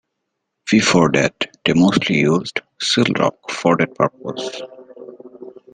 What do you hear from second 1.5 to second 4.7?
they mostly used Seal Rock for that purpose.